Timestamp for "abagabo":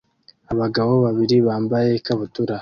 0.53-0.93